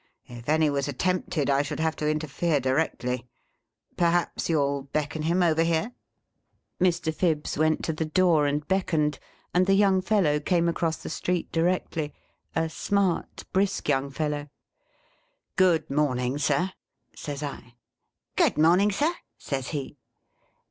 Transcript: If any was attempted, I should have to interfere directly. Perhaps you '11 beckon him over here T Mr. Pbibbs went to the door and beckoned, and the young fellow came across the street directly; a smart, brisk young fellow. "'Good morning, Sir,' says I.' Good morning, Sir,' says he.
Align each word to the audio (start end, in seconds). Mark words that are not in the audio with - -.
If 0.25 0.49
any 0.49 0.67
was 0.71 0.87
attempted, 0.87 1.47
I 1.47 1.61
should 1.61 1.79
have 1.79 1.95
to 1.97 2.09
interfere 2.09 2.59
directly. 2.59 3.27
Perhaps 3.97 4.49
you 4.49 4.59
'11 4.59 4.87
beckon 4.91 5.21
him 5.21 5.43
over 5.43 5.61
here 5.61 5.91
T 6.81 6.87
Mr. 6.89 7.13
Pbibbs 7.15 7.55
went 7.55 7.83
to 7.85 7.93
the 7.93 8.05
door 8.07 8.47
and 8.47 8.67
beckoned, 8.67 9.19
and 9.53 9.67
the 9.67 9.75
young 9.75 10.01
fellow 10.01 10.39
came 10.39 10.67
across 10.67 10.97
the 10.97 11.11
street 11.11 11.51
directly; 11.51 12.15
a 12.55 12.67
smart, 12.67 13.43
brisk 13.53 13.89
young 13.89 14.09
fellow. 14.09 14.47
"'Good 15.55 15.87
morning, 15.91 16.39
Sir,' 16.39 16.71
says 17.15 17.43
I.' 17.43 17.75
Good 18.35 18.57
morning, 18.57 18.91
Sir,' 18.91 19.13
says 19.37 19.67
he. 19.67 19.99